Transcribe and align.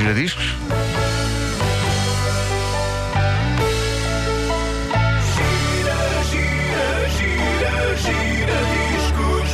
giradiscos. 0.00 0.56
Gira, 5.34 6.00
gira, 6.30 6.88
gira, 7.16 7.74
gira 8.04 8.58
discos. 8.72 9.50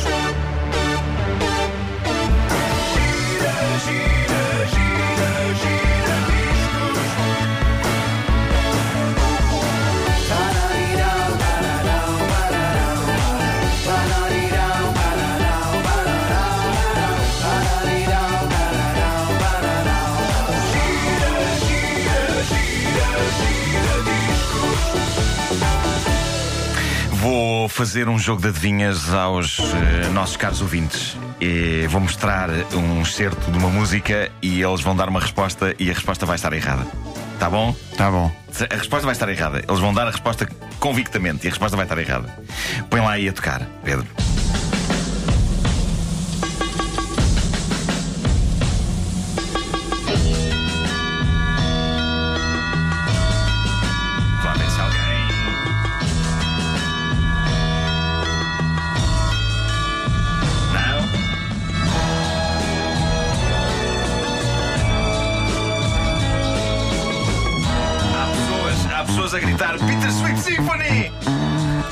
Fazer 27.77 28.09
um 28.09 28.17
jogo 28.17 28.41
de 28.41 28.47
adivinhas 28.47 29.13
aos 29.13 29.59
eh, 29.59 30.09
nossos 30.09 30.35
caros 30.35 30.61
ouvintes. 30.63 31.15
E 31.39 31.85
vou 31.91 32.01
mostrar 32.01 32.49
um 32.73 33.03
excerto 33.03 33.51
de 33.51 33.55
uma 33.55 33.69
música 33.69 34.31
e 34.41 34.63
eles 34.63 34.81
vão 34.81 34.95
dar 34.95 35.07
uma 35.07 35.19
resposta 35.19 35.75
e 35.77 35.87
a 35.87 35.93
resposta 35.93 36.25
vai 36.25 36.37
estar 36.37 36.51
errada. 36.53 36.87
Tá 37.37 37.47
bom? 37.47 37.75
Tá 37.95 38.09
bom. 38.09 38.35
A 38.71 38.75
resposta 38.75 39.05
vai 39.05 39.13
estar 39.13 39.29
errada. 39.29 39.63
Eles 39.67 39.79
vão 39.79 39.93
dar 39.93 40.07
a 40.07 40.09
resposta 40.09 40.49
convictamente 40.79 41.45
e 41.45 41.49
a 41.49 41.51
resposta 41.51 41.77
vai 41.77 41.85
estar 41.85 41.99
errada. 41.99 42.35
Põe 42.89 42.99
lá 42.99 43.11
aí 43.11 43.29
a 43.29 43.33
tocar, 43.33 43.61
Pedro. 43.83 44.07
Pessoas, 69.27 69.33
a 69.33 69.39
gritar 69.39 69.77
Bittersweet 69.79 70.39
Symphony 70.39 71.11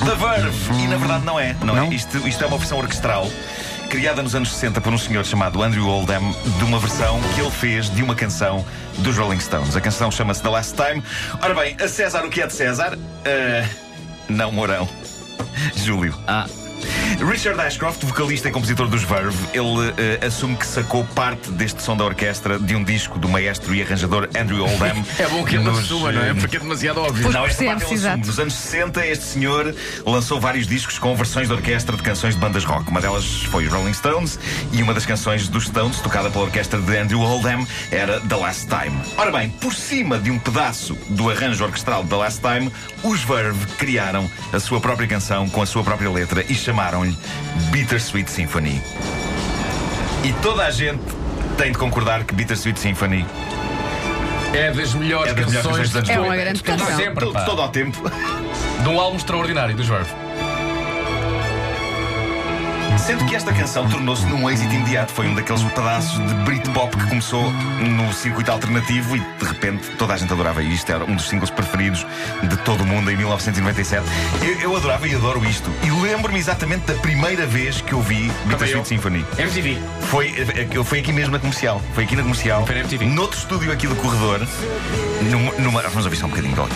da 0.06 0.14
Verve. 0.16 0.84
E 0.84 0.88
na 0.88 0.98
verdade 0.98 1.26
não 1.26 1.40
é. 1.40 1.54
Não, 1.64 1.76
Não? 1.76 1.86
é. 1.92 1.94
Isto, 1.94 2.18
isto 2.28 2.44
é 2.44 2.48
uma 2.48 2.58
versão 2.58 2.78
orquestral 2.78 3.30
criada 3.90 4.24
nos 4.24 4.36
anos 4.36 4.52
60 4.54 4.82
por 4.82 4.92
um 4.94 4.98
senhor 4.98 5.24
chamado 5.26 5.62
Andrew 5.62 5.88
Oldham, 5.88 6.36
de 6.58 6.64
uma 6.64 6.80
versão 6.80 7.20
que 7.34 7.42
ele 7.42 7.52
fez 7.52 7.90
de 7.90 8.02
uma 8.04 8.16
canção 8.16 8.66
dos 9.00 9.18
Rolling 9.18 9.40
Stones. 9.40 9.76
A 9.76 9.82
canção 9.82 10.10
chama-se 10.12 10.42
The 10.42 10.50
Last 10.50 10.76
Time. 10.76 11.04
Ora 11.42 11.54
bem, 11.54 11.78
a 11.80 11.88
César 11.88 12.26
o 12.26 12.30
que 12.30 12.42
é 12.42 12.48
de 12.48 12.54
César? 12.54 12.98
Ah, 13.26 13.68
não, 14.28 14.52
Mourão. 14.52 14.88
Júlio. 15.76 16.18
Ah, 16.28 16.46
Richard 17.24 17.60
Ashcroft, 17.62 18.04
vocalista 18.04 18.50
e 18.50 18.52
compositor 18.52 18.88
dos 18.88 19.04
Verve, 19.04 19.38
ele 19.54 19.94
eh, 19.98 20.26
assume 20.26 20.56
que 20.56 20.66
sacou 20.66 21.06
parte 21.16 21.50
deste 21.52 21.82
som 21.82 21.96
da 21.96 22.04
orquestra 22.04 22.60
de 22.60 22.76
um 22.76 22.84
disco 22.84 23.18
do 23.18 23.30
maestro 23.30 23.74
e 23.74 23.82
arranjador 23.82 24.28
Andrew 24.38 24.64
Oldham. 24.64 25.06
é 25.18 25.28
bom 25.28 25.44
que 25.44 25.56
ele 25.56 25.64
nos, 25.64 25.80
assuma, 25.80 26.12
não 26.12 26.24
é? 26.24 26.34
Porque 26.34 26.58
é 26.58 26.60
demasiado 26.60 27.02
óbvio. 27.02 27.30
não, 27.30 27.46
esta 27.46 27.64
parte 27.64 27.86
ele 27.86 27.94
assume. 27.96 28.26
Nos 28.26 28.40
anos 28.40 28.54
60, 28.54 29.06
este 29.08 29.24
senhor 29.26 29.76
lançou 30.06 30.40
vários 30.40 30.68
discos 30.68 31.00
com 31.00 31.16
versões 31.16 31.48
de 31.48 31.54
orquestra 31.54 31.96
de 31.96 32.04
canções 32.04 32.36
de 32.36 32.42
bandas 32.42 32.64
rock. 32.64 32.90
Uma 32.90 33.00
delas 33.00 33.44
foi 33.44 33.66
os 33.66 33.72
Rolling 33.72 33.94
Stones 33.94 34.40
e 34.72 34.82
uma 34.82 34.94
das 34.94 35.06
canções 35.06 35.48
dos 35.48 35.66
Stones, 35.66 36.00
tocada 36.00 36.30
pela 36.30 36.46
orquestra 36.46 36.80
de 36.80 36.98
Andrew 36.98 37.22
Oldham, 37.22 37.66
era 37.92 38.20
The 38.22 38.36
Last 38.36 38.68
Time. 38.68 39.00
Ora 39.18 39.32
bem, 39.32 39.50
por 39.50 39.74
cima 39.74 40.20
de 40.20 40.32
um 40.32 40.40
pedaço 40.40 40.96
do 41.10 41.30
arranjo 41.30 41.64
orquestral 41.64 42.04
de 42.04 42.10
The 42.10 42.16
Last 42.16 42.42
Time, 42.42 42.72
os 43.04 43.24
Verve 43.24 43.66
criaram 43.78 44.30
a 44.52 44.60
sua 44.60 44.80
própria 44.80 45.08
canção 45.08 45.48
com 45.50 45.62
a 45.62 45.66
sua 45.66 45.84
própria 45.84 46.10
letra 46.10 46.46
e 46.50 46.56
chamaram-lhe 47.12 47.18
Bittersweet 47.72 48.30
Symphony. 48.30 48.82
E 50.24 50.34
toda 50.42 50.66
a 50.66 50.72
gente 50.72 51.00
tem 51.58 51.72
de 51.72 51.78
concordar 51.78 52.24
que 52.24 52.34
Bittersweet 52.34 52.80
Symphony 52.80 53.26
É 54.54 54.72
das 54.72 54.94
melhores 54.94 55.32
É 55.32 55.36
das 55.36 55.46
melhores 55.46 55.68
canções 55.68 55.90
dos 55.90 55.96
anos 55.98 56.10
É 56.10 56.14
uma 56.20 56.22
90. 56.28 56.44
grande 56.44 56.64
Todo 56.64 56.78
canção. 56.80 56.98
sempre, 56.98 57.26
todo, 57.26 57.46
todo 57.46 57.62
ao 57.62 57.70
tempo. 57.70 58.12
De 58.82 58.90
um 58.90 59.00
álbum 59.00 59.18
extraordinário 59.18 59.76
dos 59.76 59.88
Verve. 59.88 60.10
Sendo 62.98 63.24
que 63.26 63.36
esta 63.36 63.54
canção 63.54 63.88
tornou-se 63.88 64.26
num 64.26 64.50
êxito 64.50 64.74
imediato. 64.74 65.12
Foi 65.14 65.28
um 65.28 65.36
daqueles 65.36 65.62
pedaços 65.62 66.18
de 66.28 66.34
Britpop 66.44 66.98
que 66.98 67.08
começou 67.08 67.52
no 67.52 68.12
circuito 68.14 68.52
alternativo 68.52 69.16
e 69.16 69.20
de 69.20 69.46
repente 69.46 69.90
toda 69.98 70.14
a 70.14 70.18
gente 70.18 70.34
adorava 70.34 70.64
isto. 70.64 70.92
Era 70.92 71.04
um 71.06 71.16
dos 71.16 71.28
singles 71.30 71.52
preferidos 71.52 72.06
de 72.44 72.58
todo 72.58 72.82
o 72.82 72.86
mundo 72.86 73.12
em 73.12 73.16
1997. 73.16 74.04
Eu, 74.42 74.60
eu 74.72 74.76
adorava 74.76 75.08
e 75.08 75.14
adoro 75.14 75.46
isto. 75.46 75.70
E 75.84 75.92
lembro-me 75.92 76.40
exatamente 76.40 76.86
da 76.88 76.96
primeira 76.96 77.46
vez 77.46 77.80
que 77.82 77.94
eu 77.94 78.02
vi 78.02 78.32
Bittersweet. 78.46 78.88
Symphony. 78.88 79.26
MTV. 79.38 79.78
Foi, 80.10 80.28
eh, 80.30 80.84
foi 80.84 81.00
aqui 81.00 81.14
mesmo 81.14 81.32
na 81.34 81.40
comercial. 81.40 81.82
Foi 81.94 82.06
aqui 82.06 82.16
na 82.16 82.24
comercial. 82.24 82.66
Foi 82.66 82.74
na 82.76 82.82
MTV. 82.82 83.06
Noutro 83.06 83.38
estúdio 83.38 83.72
aqui 83.72 83.86
do 83.88 83.96
corredor. 83.98 84.48
Numa, 85.30 85.52
numa- 85.60 85.82
vamos 85.84 86.06
ouvir 86.06 86.18
só 86.18 86.26
um 86.26 86.30
bocadinho. 86.30 86.56
Dó. 86.56 86.68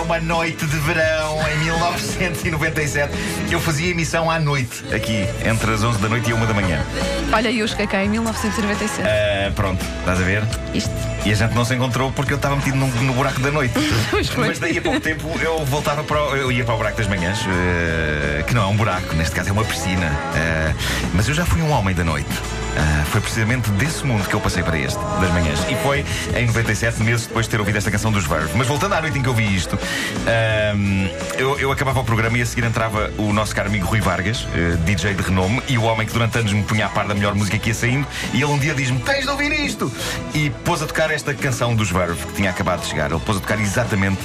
Corria 0.00 0.02
uma 0.02 0.20
noite 0.20 0.66
de 0.66 0.76
verão 0.78 1.38
em 1.48 1.58
1997. 1.64 3.12
Eu 3.50 3.60
fazia 3.60 3.90
emissão 3.90 4.30
à 4.30 4.38
noite, 4.38 4.84
aqui, 4.94 5.26
entre 5.44 5.72
as 5.72 5.82
11 5.82 5.98
da 5.98 6.08
noite 6.08 6.30
e 6.30 6.32
a 6.32 6.36
1 6.36 6.46
da 6.46 6.54
manhã. 6.54 6.84
Olha, 7.32 7.68
cheguei 7.68 7.86
cá 7.86 8.04
em 8.04 8.08
1997. 8.08 9.02
Ah, 9.06 9.52
pronto, 9.54 9.84
estás 10.00 10.20
a 10.20 10.24
ver? 10.24 10.42
Isto. 10.74 10.90
E 11.24 11.32
a 11.32 11.34
gente 11.34 11.54
não 11.54 11.64
se 11.64 11.74
encontrou 11.74 12.10
porque 12.12 12.32
eu 12.32 12.36
estava 12.36 12.56
metido 12.56 12.76
no, 12.76 12.86
no 12.86 13.12
buraco 13.12 13.40
da 13.40 13.50
noite. 13.50 13.74
Mas 14.36 14.58
daí 14.58 14.78
a 14.78 14.82
pouco 14.82 15.00
tempo 15.00 15.28
eu 15.40 15.64
voltava 15.66 16.02
para 16.02 16.22
o, 16.22 16.36
eu 16.36 16.52
ia 16.52 16.64
para 16.64 16.74
o 16.74 16.76
buraco 16.78 16.96
das 16.96 17.06
manhãs, 17.06 17.38
eh, 17.46 18.42
que 18.46 18.54
não 18.54 18.62
é 18.62 18.66
um 18.66 18.76
buraco, 18.76 19.14
neste 19.14 19.34
caso 19.34 19.50
é 19.50 19.52
uma 19.52 19.64
piscina. 19.64 20.10
Eh, 20.34 20.74
mas 21.12 21.28
eu 21.28 21.34
já 21.34 21.44
fui 21.44 21.60
um 21.60 21.70
homem 21.70 21.94
da 21.94 22.04
noite. 22.04 22.30
Ah, 22.76 23.04
foi 23.06 23.20
precisamente 23.20 23.70
desse 23.72 24.04
mundo 24.04 24.26
que 24.28 24.34
eu 24.34 24.40
passei 24.40 24.62
para 24.62 24.78
este, 24.78 24.98
das 25.20 25.30
manhãs. 25.32 25.58
E 25.68 25.74
foi 25.76 26.04
em 26.34 26.46
97, 26.46 27.02
meses 27.02 27.26
depois 27.26 27.46
de 27.46 27.50
ter 27.50 27.60
ouvido 27.60 27.76
esta 27.76 27.90
canção 27.90 28.12
dos 28.12 28.26
Verve. 28.26 28.50
Mas 28.56 28.66
voltando 28.66 28.94
à 28.94 29.00
noite 29.00 29.18
em 29.18 29.22
que 29.22 29.28
eu 29.28 29.34
vi 29.34 29.54
isto, 29.54 29.78
ahm, 30.26 31.08
eu, 31.36 31.58
eu 31.58 31.72
acabava 31.72 32.00
o 32.00 32.04
programa 32.04 32.38
e 32.38 32.42
a 32.42 32.46
seguir 32.46 32.64
entrava 32.64 33.10
o 33.18 33.32
nosso 33.32 33.54
caro 33.54 33.68
amigo 33.68 33.86
Rui 33.86 34.00
Vargas, 34.00 34.46
eh, 34.54 34.76
DJ 34.84 35.14
de 35.14 35.22
renome, 35.22 35.62
e 35.68 35.76
o 35.78 35.82
homem 35.82 36.06
que 36.06 36.12
durante 36.12 36.38
anos 36.38 36.52
me 36.52 36.62
punha 36.62 36.86
a 36.86 36.88
par 36.88 37.06
da 37.06 37.14
melhor 37.14 37.34
música 37.34 37.58
que 37.58 37.68
ia 37.68 37.74
saindo. 37.74 38.06
E 38.32 38.36
ele 38.36 38.46
um 38.46 38.58
dia 38.58 38.74
diz-me: 38.74 39.00
Tens 39.00 39.24
de 39.24 39.30
ouvir 39.30 39.52
isto! 39.52 39.92
E 40.34 40.50
pôs 40.64 40.82
a 40.82 40.86
tocar 40.86 41.10
esta 41.10 41.34
canção 41.34 41.74
dos 41.74 41.90
Verve, 41.90 42.24
que 42.26 42.34
tinha 42.34 42.50
acabado 42.50 42.80
de 42.80 42.86
chegar. 42.86 43.10
Ele 43.10 43.20
pôs 43.20 43.38
a 43.38 43.40
tocar 43.40 43.60
exatamente 43.60 44.20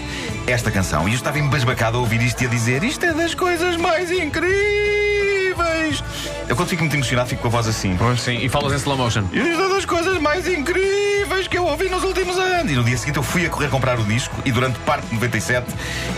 esta 0.48 0.70
canção. 0.72 1.08
E 1.08 1.12
eu 1.12 1.16
estava 1.16 1.40
embasbacado 1.40 1.98
a 1.98 2.00
ouvir 2.00 2.22
isto 2.22 2.42
e 2.44 2.46
a 2.46 2.50
dizer: 2.50 2.84
Isto 2.84 3.06
é 3.06 3.14
das 3.14 3.34
coisas 3.34 3.78
mais 3.78 4.12
incríveis! 4.12 5.05
Eu, 6.48 6.56
quando 6.56 6.70
fico 6.70 6.84
muito 6.84 6.96
emocionado, 6.96 7.30
fico 7.30 7.42
com 7.42 7.48
a 7.48 7.52
voz 7.52 7.68
assim. 7.68 7.98
Sim, 8.18 8.38
e 8.38 8.50
falas 8.50 8.74
em 8.74 8.78
slow 8.78 8.98
motion. 8.98 9.24
Isto 9.32 9.62
é 9.62 9.70
das 9.70 9.86
coisas 9.86 10.20
mais 10.20 10.48
incríveis 10.48 11.15
que 11.50 11.58
eu 11.58 11.66
ouvi 11.66 11.90
nos 11.90 12.04
últimos 12.04 12.38
anos. 12.38 12.72
E 12.72 12.76
no 12.76 12.84
dia 12.84 12.98
seguinte 12.98 13.18
eu 13.18 13.24
fui 13.24 13.46
a 13.46 13.50
correr 13.50 13.68
comprar 13.70 14.00
o 14.00 14.04
disco 14.04 14.36
e 14.46 14.52
durante 14.52 14.78
parte 14.80 15.08
de 15.08 15.14
97 15.16 15.66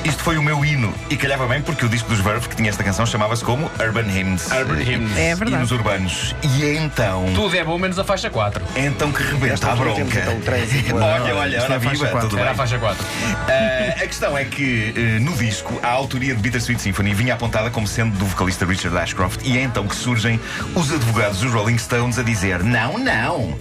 isto 0.03 0.23
foi 0.23 0.37
o 0.37 0.43
meu 0.43 0.63
hino. 0.63 0.93
E 1.09 1.17
calhava 1.17 1.47
bem 1.47 1.61
porque 1.61 1.85
o 1.85 1.89
disco 1.89 2.09
dos 2.09 2.19
Verve, 2.19 2.47
que 2.49 2.55
tinha 2.55 2.69
esta 2.69 2.83
canção, 2.83 3.05
chamava-se 3.05 3.43
como 3.43 3.69
Urban 3.79 4.03
Hymns. 4.09 4.51
Urban 4.51 4.81
Hymns. 4.81 5.17
É 5.17 5.35
verdade. 5.35 5.55
Hinos 5.57 5.71
urbanos. 5.71 6.35
E 6.43 6.65
então. 6.77 7.25
Tudo 7.35 7.55
é 7.55 7.63
bom 7.63 7.77
menos 7.77 7.97
a 7.99 8.03
faixa 8.03 8.29
4. 8.29 8.63
Então 8.75 9.11
que 9.11 9.23
rebenta 9.23 9.71
a 9.71 9.75
bronca. 9.75 10.01
então, 10.01 10.39
trânsito. 10.41 10.95
olha, 10.97 11.35
olha, 11.35 11.57
é 11.57 11.61
ora 11.61 11.75
a 11.77 11.79
faixa 11.79 11.89
viva, 11.95 12.07
quatro. 12.07 12.29
tudo 12.29 12.39
Era 12.39 12.49
a 12.49 12.53
bem. 12.53 12.57
faixa 12.57 12.77
4. 12.79 13.05
Ah, 13.47 14.03
a 14.03 14.07
questão 14.07 14.37
é 14.37 14.45
que 14.45 14.93
eh, 14.95 15.19
no 15.19 15.33
disco 15.33 15.79
a 15.83 15.89
autoria 15.89 16.35
de 16.35 16.41
Bittersweet 16.41 16.81
Symphony 16.81 17.13
vinha 17.13 17.33
apontada 17.33 17.69
como 17.69 17.87
sendo 17.87 18.17
do 18.17 18.25
vocalista 18.25 18.65
Richard 18.65 18.97
Ashcroft 18.97 19.41
e 19.43 19.57
é 19.57 19.61
então 19.63 19.87
que 19.87 19.95
surgem 19.95 20.39
os 20.75 20.91
advogados 20.91 21.39
dos 21.39 21.51
Rolling 21.51 21.77
Stones 21.77 22.17
a 22.19 22.23
dizer 22.23 22.63
não, 22.63 22.97
não. 22.97 23.57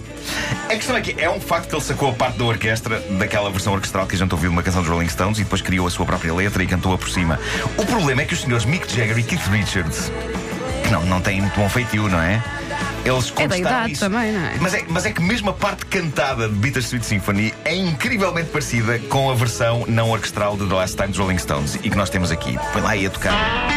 A 0.65 0.75
questão 0.75 0.95
é 0.95 1.01
que 1.01 1.15
é 1.21 1.29
um 1.29 1.39
facto 1.39 1.69
que 1.69 1.75
ele 1.75 1.83
sacou 1.83 2.09
a 2.09 2.13
parte 2.13 2.37
da 2.37 2.45
orquestra 2.45 2.99
daquela 3.11 3.49
versão 3.49 3.73
orquestral 3.73 4.05
que 4.05 4.15
a 4.15 4.17
gente 4.17 4.31
ouviu 4.33 4.49
de 4.49 4.55
uma 4.55 4.63
canção 4.63 4.81
dos 4.81 4.89
Rolling 4.91 5.09
Stones 5.09 5.39
e 5.39 5.43
depois 5.43 5.61
criou 5.61 5.87
a 5.87 5.89
sua 5.89 6.05
própria 6.05 6.33
letra 6.33 6.63
e 6.63 6.67
cantou-a 6.67 6.97
por 6.97 7.09
cima. 7.09 7.39
O 7.77 7.85
problema 7.85 8.21
é 8.21 8.25
que 8.25 8.33
os 8.33 8.41
senhores 8.41 8.65
Mick 8.65 8.93
Jagger 8.93 9.17
e 9.17 9.23
Keith 9.23 9.47
Richards, 9.49 10.11
que 10.83 10.89
não, 10.89 11.05
não 11.05 11.21
têm 11.21 11.41
muito 11.41 11.59
bom 11.59 11.69
feitio, 11.69 12.07
não 12.09 12.21
é? 12.21 12.41
Eles 13.05 13.31
É 13.37 13.47
da 13.47 13.57
idade 13.57 13.93
isso. 13.93 14.01
também, 14.01 14.33
não 14.33 14.45
é? 14.45 14.55
Mas 14.59 14.73
é, 14.73 14.85
mas 14.89 15.05
é 15.05 15.11
que 15.11 15.21
mesmo 15.21 15.49
a 15.49 15.53
parte 15.53 15.85
cantada 15.85 16.49
de 16.49 16.55
Bittersweet 16.55 17.05
Symphony 17.05 17.53
é 17.63 17.73
incrivelmente 17.73 18.49
parecida 18.49 18.99
com 18.99 19.29
a 19.29 19.33
versão 19.33 19.85
não 19.87 20.11
orquestral 20.11 20.57
de 20.57 20.67
The 20.67 20.75
Last 20.75 20.95
Time 20.97 21.09
dos 21.09 21.17
Rolling 21.17 21.37
Stones 21.37 21.75
e 21.75 21.89
que 21.89 21.95
nós 21.95 22.09
temos 22.09 22.31
aqui. 22.31 22.57
Põe 22.73 22.81
lá 22.81 22.89
aí 22.91 23.05
a 23.05 23.09
tocar. 23.09 23.76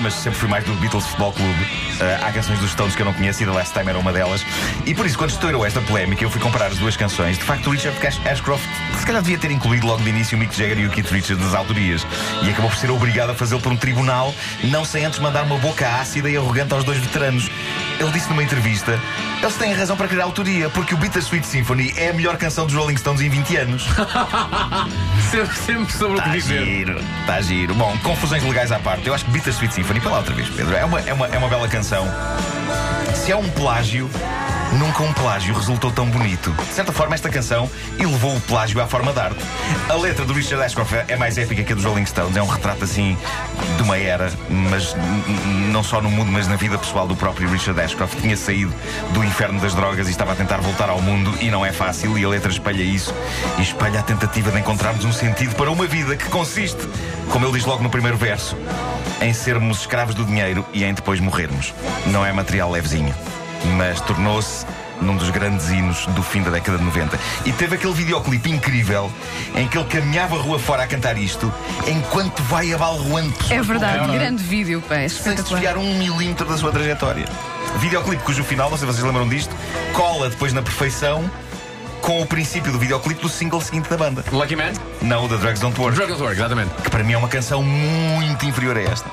Mas 0.00 0.14
sempre 0.14 0.38
fui 0.38 0.48
mais 0.48 0.62
do 0.64 0.72
Beatles 0.74 1.04
Futebol 1.06 1.32
Clube. 1.32 1.66
Eh, 2.00 2.18
há 2.22 2.30
canções 2.30 2.60
dos 2.60 2.70
Stones 2.70 2.94
que 2.94 3.02
eu 3.02 3.06
não 3.06 3.12
conheço 3.12 3.42
e 3.42 3.46
The 3.46 3.50
Last 3.52 3.72
Time 3.72 3.90
era 3.90 3.98
uma 3.98 4.12
delas. 4.12 4.44
E 4.86 4.94
por 4.94 5.04
isso, 5.04 5.18
quando 5.18 5.30
estourou 5.30 5.66
esta 5.66 5.80
polémica, 5.80 6.22
eu 6.22 6.30
fui 6.30 6.40
comparar 6.40 6.66
as 6.66 6.78
duas 6.78 6.96
canções. 6.96 7.36
De 7.36 7.42
facto, 7.44 7.66
o 7.66 7.70
Richard 7.72 7.98
Cash- 7.98 8.20
Ashcroft 8.24 8.64
se 8.96 9.04
calhar 9.04 9.20
devia 9.20 9.36
ter 9.36 9.50
incluído 9.50 9.86
logo 9.86 10.00
de 10.02 10.10
início 10.10 10.36
o 10.36 10.40
Mick 10.40 10.56
Jagger 10.56 10.78
e 10.78 10.86
o 10.86 10.90
Keith 10.90 11.10
Richards 11.10 11.44
nas 11.44 11.54
autorias. 11.54 12.06
E 12.42 12.50
acabou 12.50 12.70
por 12.70 12.78
ser 12.78 12.90
obrigado 12.92 13.30
a 13.30 13.34
fazê-lo 13.34 13.60
por 13.60 13.72
um 13.72 13.76
tribunal, 13.76 14.32
não 14.62 14.84
sem 14.84 15.04
antes 15.04 15.18
mandar 15.18 15.42
uma 15.42 15.58
boca 15.58 15.88
ácida 15.88 16.30
e 16.30 16.36
arrogante 16.36 16.72
aos 16.72 16.84
dois 16.84 16.98
veteranos. 16.98 17.50
Ele 18.00 18.10
disse 18.10 18.28
numa 18.28 18.42
entrevista: 18.42 18.98
eles 19.40 19.54
têm 19.56 19.72
razão 19.72 19.96
para 19.96 20.08
querer 20.08 20.22
autoria, 20.22 20.68
porque 20.70 20.94
o 20.94 20.96
Bittersweet 20.96 21.46
Symphony 21.46 21.92
é 21.96 22.10
a 22.10 22.12
melhor 22.12 22.36
canção 22.36 22.66
dos 22.66 22.74
Rolling 22.74 22.96
Stones 22.96 23.20
em 23.20 23.28
20 23.28 23.56
anos. 23.56 23.86
Sempre, 25.30 25.56
sempre 25.56 25.92
sobre 25.92 26.18
o 26.18 26.22
que 26.22 26.28
Está 26.28 26.32
dizer. 26.32 26.64
giro, 26.64 27.00
está 27.20 27.40
giro. 27.40 27.74
Bom, 27.74 27.96
confusões 28.02 28.42
legais 28.44 28.70
à 28.70 28.78
parte, 28.78 29.06
eu 29.06 29.14
acho 29.14 29.24
que 29.24 29.30
Bittersweet 29.32 29.74
Symphony, 29.74 30.00
lá 30.00 30.18
outra 30.18 30.34
vez, 30.34 30.48
Pedro, 30.48 30.74
é 30.76 30.84
uma, 30.84 31.00
é 31.00 31.12
uma, 31.12 31.26
é 31.26 31.38
uma 31.38 31.48
bela 31.48 31.66
canção. 31.66 32.06
Se 33.14 33.32
é 33.32 33.36
um 33.36 33.48
plágio, 33.50 34.08
nunca 34.74 35.02
um 35.02 35.12
plágio 35.12 35.54
resultou 35.54 35.90
tão 35.90 36.06
bonito. 36.06 36.50
De 36.50 36.74
certa 36.74 36.92
forma, 36.92 37.14
esta 37.14 37.28
canção 37.28 37.70
elevou 37.98 38.36
o 38.36 38.40
plágio 38.42 38.80
à 38.80 38.86
forma 38.86 39.12
de 39.12 39.20
arte. 39.20 39.44
A 39.88 39.94
letra 39.94 40.24
do 40.24 40.32
Richard 40.32 40.64
Ashcroft 40.64 40.92
é 41.08 41.16
mais 41.16 41.38
épica 41.38 41.62
que 41.62 41.72
a 41.72 41.76
dos 41.76 41.84
Rolling 41.84 42.06
Stones. 42.06 42.36
É 42.36 42.42
um 42.42 42.46
retrato 42.46 42.84
assim 42.84 43.16
de 43.76 43.82
uma 43.82 43.96
era, 43.96 44.32
mas 44.48 44.94
não 45.70 45.82
só 45.82 46.00
no 46.00 46.10
mundo, 46.10 46.30
mas 46.30 46.48
na 46.48 46.56
vida 46.56 46.78
pessoal 46.78 47.06
do 47.06 47.16
próprio 47.16 47.48
Richard 47.48 47.80
Ashcroft. 47.80 48.20
Tinha 48.20 48.36
saído 48.36 48.72
do 49.12 49.24
inferno 49.24 49.60
das 49.60 49.74
drogas 49.74 50.08
e 50.08 50.10
estava 50.10 50.32
a 50.32 50.34
tentar 50.36 50.58
voltar 50.58 50.88
ao 50.88 51.00
mundo, 51.00 51.32
e 51.40 51.50
não 51.50 51.64
é 51.64 51.72
fácil. 51.72 52.18
E 52.18 52.24
a 52.24 52.28
letra 52.28 52.50
espelha 52.50 52.82
isso 52.82 53.14
e 53.58 53.62
espelha 53.62 54.00
a 54.00 54.02
tentativa 54.02 54.50
de 54.50 54.58
encontrarmos 54.58 55.04
um 55.04 55.12
sentido 55.12 55.54
para 55.54 55.70
uma 55.70 55.86
vida 55.86 56.16
que 56.16 56.28
consiste, 56.28 56.88
como 57.30 57.46
ele 57.46 57.54
diz 57.54 57.64
logo 57.64 57.82
no 57.82 57.90
primeiro 57.90 58.16
verso, 58.16 58.56
em 59.20 59.32
sermos 59.32 59.80
escravos 59.80 60.14
do 60.14 60.24
dinheiro 60.24 60.64
e 60.72 60.84
em 60.84 60.92
depois 60.92 61.20
morrermos. 61.20 61.72
Não 62.06 62.24
é 62.24 62.32
material 62.32 62.70
levezinho, 62.70 63.14
mas 63.76 64.00
tornou-se 64.00 64.66
num 65.00 65.16
dos 65.16 65.30
grandes 65.30 65.70
hinos 65.70 66.06
do 66.08 66.22
fim 66.22 66.42
da 66.42 66.50
década 66.50 66.78
de 66.78 66.84
90. 66.84 67.18
E 67.44 67.52
teve 67.52 67.76
aquele 67.76 67.92
videoclipe 67.92 68.50
incrível 68.50 69.10
em 69.54 69.66
que 69.68 69.76
ele 69.76 69.86
caminhava 69.88 70.36
a 70.36 70.38
rua 70.40 70.58
fora 70.58 70.84
a 70.84 70.86
cantar 70.86 71.16
isto 71.18 71.52
enquanto 71.86 72.42
vai 72.44 72.72
abalroando 72.72 73.32
pessoas 73.32 73.50
É 73.52 73.62
verdade, 73.62 73.92
pelo 73.92 74.06
caminho, 74.06 74.20
grande 74.20 74.42
vídeo, 74.42 74.82
pá, 74.88 74.96
é 74.96 75.08
Sem 75.08 75.34
desviar 75.34 75.76
um 75.76 75.98
milímetro 75.98 76.46
da 76.46 76.56
sua 76.56 76.70
trajetória. 76.70 77.26
Videoclipe 77.78 78.22
cujo 78.22 78.44
final, 78.44 78.70
não 78.70 78.76
sei 78.78 78.86
se 78.86 78.94
vocês 78.94 79.04
lembram 79.04 79.28
disto, 79.28 79.54
cola 79.92 80.30
depois 80.30 80.52
na 80.52 80.62
perfeição 80.62 81.28
com 82.00 82.20
o 82.20 82.26
princípio 82.26 82.70
do 82.70 82.78
videoclipe 82.78 83.22
do 83.22 83.30
single 83.30 83.60
seguinte 83.62 83.88
da 83.88 83.96
banda. 83.96 84.22
Lucky 84.30 84.54
Man? 84.54 84.72
Não, 85.00 85.24
o 85.24 85.28
The 85.28 85.38
Drugs 85.38 85.60
Don't 85.60 85.80
Work. 85.80 85.96
Drug 85.96 86.10
Don't 86.10 86.22
Work, 86.22 86.38
exatamente. 86.38 86.70
Que 86.82 86.90
para 86.90 87.02
mim 87.02 87.14
é 87.14 87.18
uma 87.18 87.28
canção 87.28 87.62
muito 87.62 88.44
inferior 88.44 88.76
a 88.76 88.82
esta. 88.82 89.10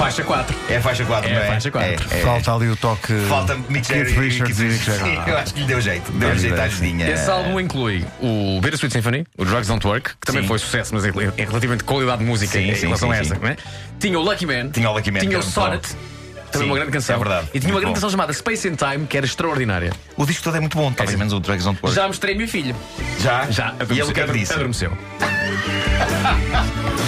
Faixa 0.00 0.24
4. 0.24 0.56
É 0.70 0.76
a 0.78 0.80
faixa 0.80 1.04
4, 1.04 1.30
É 1.30 1.34
não 1.34 1.42
é? 1.42 1.46
faixa 1.46 1.70
quatro. 1.70 2.06
É, 2.10 2.20
é. 2.20 2.22
Falta 2.22 2.54
ali 2.54 2.70
o 2.70 2.76
toque. 2.76 3.12
Falta 3.28 3.54
Mick 3.68 3.86
Jagger 3.86 4.08
e 4.08 4.18
Richards 4.28 4.58
e. 4.58 4.78
Sim, 4.78 5.20
eu 5.26 5.36
acho 5.36 5.52
que 5.52 5.60
lhe 5.60 5.66
deu 5.66 5.78
jeito. 5.78 6.10
Deu 6.12 6.38
jeito 6.38 6.58
à 6.58 6.64
ajudinha. 6.64 7.10
Esse 7.10 7.30
álbum 7.30 7.60
inclui 7.60 8.02
o 8.18 8.58
Bittersweet 8.62 8.94
Symphony, 8.94 9.26
o 9.36 9.44
Drugs 9.44 9.68
Don't 9.68 9.86
Work, 9.86 10.12
que 10.18 10.26
também 10.26 10.40
Sim. 10.40 10.48
foi 10.48 10.58
sucesso, 10.58 10.94
mas 10.94 11.04
em 11.04 11.10
em 11.10 11.44
relativamente 11.44 11.84
qualidade 11.84 12.20
de 12.20 12.24
música 12.24 12.58
Sim, 12.58 12.70
em 12.70 12.74
sim, 12.74 12.86
relação 12.86 13.10
sim, 13.10 13.14
a 13.14 13.20
essa. 13.20 13.34
é? 13.46 13.56
Tinha 14.00 14.18
o 14.18 14.22
Lucky 14.22 14.46
Man, 14.46 14.70
Tinha 14.70 14.88
o 14.88 14.94
Lucky 14.94 15.10
Man, 15.10 15.18
que 15.20 15.26
tinha 15.26 15.36
era 15.36 15.46
o 15.46 15.46
Sonnet, 15.46 15.86
também 16.50 16.66
Sim, 16.66 16.72
uma 16.72 16.76
grande 16.76 16.92
canção. 16.92 17.16
é 17.16 17.18
verdade. 17.18 17.48
E 17.52 17.60
tinha 17.60 17.74
uma 17.74 17.80
grande 17.80 17.90
bom. 17.90 17.94
canção 17.96 18.08
chamada 18.10 18.32
Space 18.32 18.66
and 18.68 18.76
Time, 18.76 19.06
que 19.06 19.18
era 19.18 19.26
extraordinária. 19.26 19.92
O 20.16 20.24
disco 20.24 20.42
todo 20.42 20.56
é 20.56 20.60
muito 20.60 20.78
bom, 20.78 20.90
talvez 20.92 21.18
menos 21.18 21.34
o 21.34 21.40
Drugs 21.40 21.62
Don't 21.64 21.78
Work. 21.82 21.94
Já 21.94 22.06
mostrei 22.06 22.34
minha 22.34 22.48
filha. 22.48 22.74
Já? 23.20 23.50
Já. 23.50 23.74
E 23.90 23.92
ele 23.92 24.02
o 24.04 24.12
que 24.14 24.20
é 24.20 24.24
que 24.26 24.32
disse? 24.32 24.54
Adormeceu. 24.54 24.96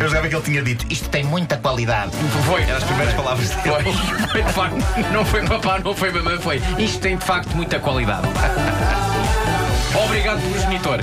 Eu 0.00 0.08
já 0.08 0.20
vi 0.20 0.28
que 0.28 0.36
ele 0.36 0.44
tinha 0.44 0.62
dito: 0.62 0.86
Isto 0.90 1.08
tem 1.08 1.24
muita 1.24 1.56
qualidade. 1.56 2.12
Foi. 2.46 2.62
Eram 2.62 2.76
as 2.76 2.84
primeiras 2.84 3.14
palavras 3.14 3.50
dele. 3.50 3.82
Foi. 3.82 4.28
foi 4.28 4.42
de 4.42 4.52
facto, 4.52 4.76
não 5.12 5.24
foi 5.24 5.44
papá, 5.46 5.78
não 5.80 5.94
foi 5.94 6.12
mamãe, 6.12 6.38
foi. 6.38 6.62
Isto 6.78 7.00
tem 7.00 7.16
de 7.16 7.24
facto 7.24 7.54
muita 7.54 7.78
qualidade. 7.80 8.28
Obrigado 10.04 10.40
pelo 10.40 10.60
genitor. 10.60 11.00